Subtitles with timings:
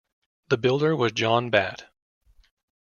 [0.49, 1.87] The builder was John Batt.